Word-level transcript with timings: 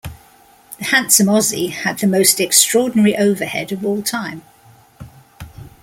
The 0.79 0.85
handsome 0.85 1.27
Aussie 1.27 1.69
had 1.69 1.99
the 1.99 2.07
most 2.07 2.39
extraordinary 2.39 3.15
overhead 3.15 3.71
of 3.71 3.85
all 3.85 4.01
time. 4.01 4.41